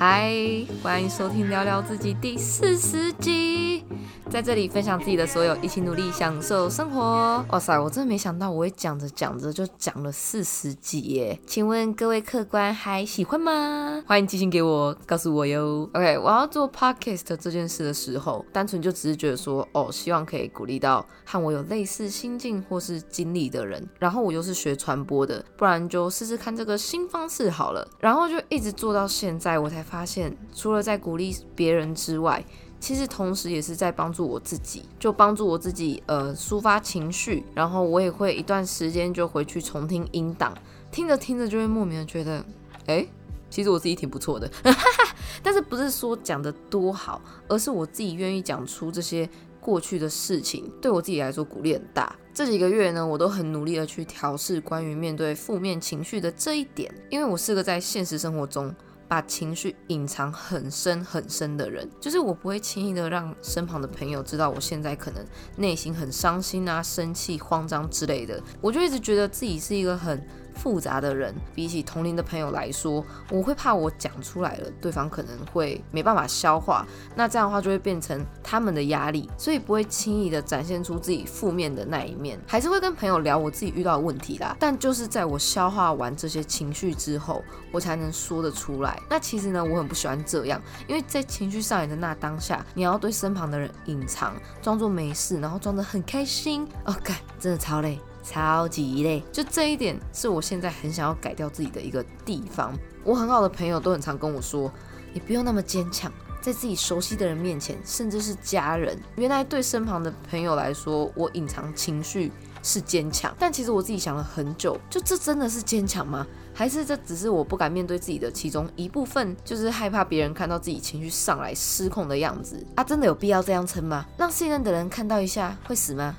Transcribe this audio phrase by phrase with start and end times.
[0.00, 0.32] 嗨，
[0.80, 3.82] 欢迎收听《聊聊自己》第四十集，
[4.30, 7.44] 在这里分享自己的所有，一起努力享受生活。
[7.50, 11.40] 哇塞，我真的没想到我会讲着讲着就讲了四十集耶！
[11.46, 14.04] 请问各位客官还喜欢吗？
[14.06, 15.88] 欢迎寄信给我，告诉我哟。
[15.94, 23.84] OK，我要做 podcast 这件事的时候，单纯就只是觉得说，哦，希望可以鼓励到和我有类似心境或是经历的人。
[23.98, 27.88] 然后我又是学传播的，不然就试试看这个新方式好了。
[27.98, 29.78] 然后就一直做到现在，我才。
[29.88, 32.44] 发现除了在鼓励别人之外，
[32.80, 40.56] 其实同时也是在帮助我自己，就帮助我自己呃抒发情绪，然后我也会一段时间就回去重听音档，
[40.90, 42.44] 听着听着就会莫名的觉得，
[42.86, 43.06] 哎，
[43.50, 44.50] 其实我自己挺不错的，
[45.42, 49.28] 但是不是说讲的多好，而是我自己愿意讲出这些
[49.60, 52.14] 过去的事情，对我自己来说鼓励很大。
[52.32, 58.72] 这几个月呢，我都很努力的去调试关于面对负面情绪的这一点，因为我是个在现实生活中。
[59.08, 65.24] 把情绪隐藏很深很深的人，就是我不会轻易的让身旁的朋友知道我现在可能
[65.56, 68.40] 内心很伤心啊、生气、慌张之类的。
[68.60, 70.24] 我就一直觉得自己是一个很。
[70.58, 84.56] 复杂的人，比起同龄的朋友来说，我会怕我讲出来了，对方可能会没办法消化，那这样的话就会变成他们的压力，所以不会轻易的展现出自己负面的那一面，还是会跟朋友聊我自己遇到的问题啦。
[84.58, 89.00] 但就是在我消化完这些情绪之后，我才能说得出来。
[89.08, 96.66] 那其实呢，我很不喜欢这样，因为在情绪上来的那当下，你要对身旁的人隐藏，装作没事，然后装得很开心。
[96.84, 97.98] OK，真的超累。
[98.30, 102.76] 超级累，就这一点是我现在很想要改掉自己的一个地方。
[103.02, 104.70] 我很好的朋友都很常跟我说，
[105.14, 106.12] 你不用那么坚强，
[106.42, 109.00] 在自己熟悉的人面前，甚至是家人。
[109.16, 112.30] 原来对身旁的朋友来说，我隐藏情绪
[112.62, 116.26] 是坚强，但其实我自己想了很久，就这真的是坚强吗？
[116.58, 122.82] 还是这只是我不敢面对自己的其中一部分，就是害怕别人看到自己情绪上来失控的样子啊！
[122.82, 124.04] 真的有必要这样撑吗？
[124.16, 126.16] 让信任的人看到一下会死吗？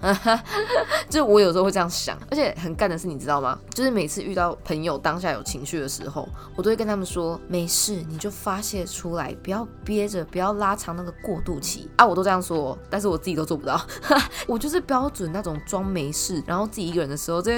[1.09, 3.59] 就我有时候会这样想，而且很干的是，你知道吗？
[3.73, 12.05] 就是每次遇到朋友当下有情绪的时候，我都会跟他们说：没事，你就发泄出来，不要憋着，不要拉长那个过渡期啊！
[12.05, 13.77] 我都这样说，但是我自己都做不到。
[14.47, 17.51] 我就是标准那种装没事，然后自己一个人的时候在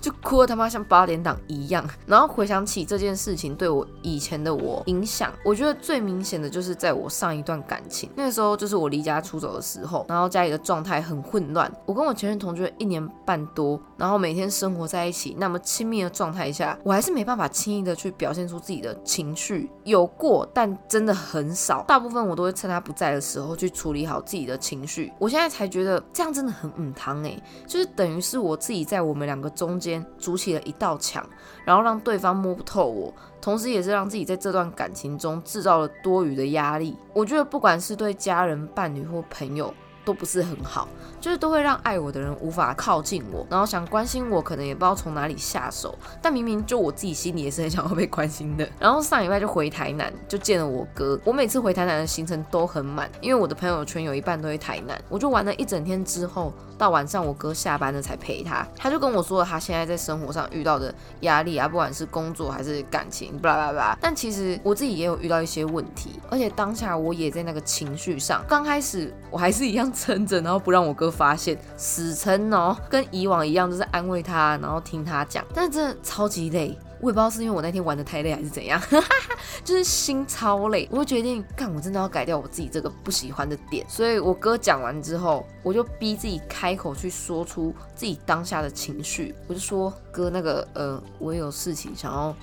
[0.00, 1.38] 就哭的他妈像八点档。
[1.46, 11.70] 一样，然后回想起这件事情对我以前的我影响，我觉得最明显的就是在我上一段感情，那个时候就是我离家出走的时候，然后家里的状态很混乱。
[11.86, 25.12] 我跟我前任同居一年半多，然后每天生活在一起，那么亲密的状态下，我还是没办法轻易的去表现出自己的情绪，有过，但真的很少，大部分我都会趁他不在的时候去处理好自己的情绪。
[25.18, 31.24] 我现在才觉得这样真的很嗯汤哎，就是等于是我自己在我们两个中间筑起了一道墙。
[31.64, 36.96] 然后让对方摸不透我，同时也是让自己在这段感情中制造了多余的压力。
[37.12, 39.72] 我觉得不管是对家人、伴侣或朋友。
[40.04, 40.88] 都不是很好，
[41.20, 45.96] 就是都会让爱我的人无法靠近我，然后想关心我，可能也不知道从哪里下手。
[46.20, 48.68] 但明明就我自己心里也是很想要被关心的。
[48.80, 51.18] 然后上礼拜就回台南，就见了我哥。
[51.24, 55.00] 我每次回台南的行程都很满，因为我的朋友圈有一半都在台南。
[55.08, 58.66] 我就玩了一整天之后，到晚上我哥下班了才陪他。
[58.76, 63.98] 他就跟我说了他现在在生活上遇到的压力啊，不管是工作还是感情，巴拉巴拉。
[64.00, 69.91] 但其实我自己也有遇到一些问题，而且当下我也在那个情绪上，刚开始我还是一样。
[69.92, 75.44] 撑着，然后不让我哥发现，死撑哦，跟以往一样，就是安慰他，然后听他讲。
[75.54, 78.80] 但是真的超级累，我也不知道是因为我那天玩的太累还是怎样，
[79.64, 80.88] 就是心超累。
[80.90, 83.84] 我就决定，干，我真的要改掉我自己这个不喜欢的点。
[83.88, 89.34] 所以我哥讲完之后，我就逼自己开口去说出自己当下的情绪。
[89.46, 92.34] 我就说，哥，那个，呃，我也有事情想要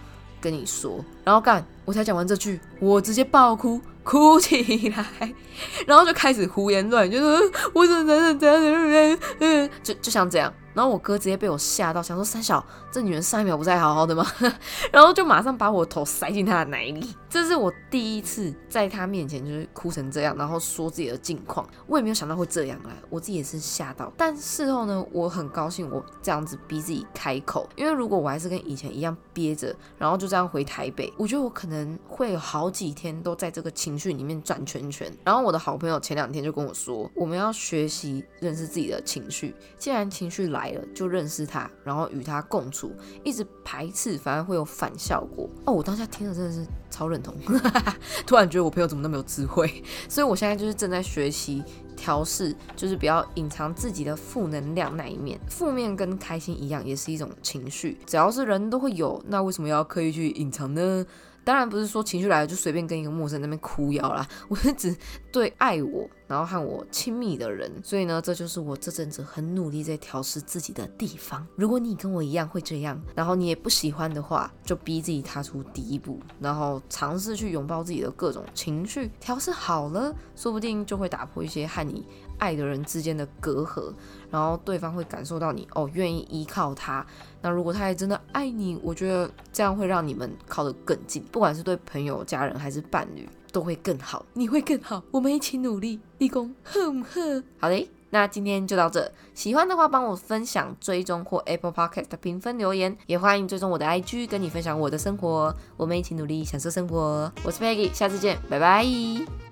[0.42, 1.04] 跟你说。
[1.24, 3.80] 然后干，我才讲完这句，我直接爆哭。
[4.10, 5.06] 哭起来，
[5.86, 10.52] 然后就开始胡言乱语，就是我怎么怎么怎么怎么，就就像这样。
[10.74, 14.26] 然后我哥直接被我吓到，想说三小这女人上一秒不是还好好的吗？
[14.92, 17.16] 然后就马上把我头塞进她的奶里。
[17.30, 21.68] 这是我第一次在她面前就是哭成这样，然后说自己的近况。
[21.88, 24.12] 我也没有想到会这样啊，我自己也是吓到。
[24.16, 35.12] 但事后呢，我很高兴我这样子逼自己开口，因为如果我还是跟以前一样憋着，然后就这样回台北，我觉得我可能会有好几天都在这个情绪里面转圈圈。
[35.24, 40.59] 然后我的好朋友前两天就跟我说，我们要学习认识自己的情绪，既然情绪来。
[40.60, 42.92] 来了就认识他，然后与他共处，
[43.24, 45.72] 一直排斥反而会有反效果哦。
[45.72, 47.34] 我当下听了真的是超认同，
[48.28, 49.82] 突然觉得我朋友怎么那么有智慧。
[50.10, 51.64] 所以我现在就是正在学习
[51.96, 55.40] 调试，就是不要隐藏自己的负能量那一面。
[55.50, 61.06] 负面跟开心一样，也是一种情绪，只要是人都会有，那为什么要刻意去隐藏呢？
[61.50, 64.96] 当然不是说情绪来了就随便跟一个陌生人那边哭摇啦，我是指
[65.32, 67.72] 对爱我然后和我亲密的人。
[67.84, 71.44] 所以呢，这就是我这阵子很努力在调试自己的地方。
[71.56, 82.06] 如果你跟我一样会这样，然后你也不喜欢的话，就逼自己踏出第一步，然后尝试去拥抱自己的各种情绪，调试好了，说不定就会打破一些和你
[82.40, 83.94] 爱的人之间的隔阂，
[84.32, 87.06] 然后对方会感受到你哦愿意依靠他。
[87.42, 94.26] 那如果他也真的爱你，我觉得这样会让你们靠得更近，不管是对朋友、家人还是伴侣，都会更好。
[94.34, 97.44] 你会更好，我们一起努力，立功，呵呵。
[97.60, 99.12] 好嘞，那今天就到这。
[99.34, 105.56] 喜欢的话，帮我分享、追踪或 Apple Podcast 的评分留言，也欢迎追踪我的 IG，跟你分享我的生活。
[105.78, 107.32] 我们一起努力，享受生活。
[107.44, 109.49] 我是 Peggy，下次见，拜拜。